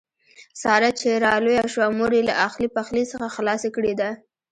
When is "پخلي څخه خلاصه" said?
2.75-3.67